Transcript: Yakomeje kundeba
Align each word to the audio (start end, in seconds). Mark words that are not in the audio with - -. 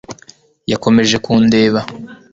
Yakomeje 0.71 1.15
kundeba 1.25 1.79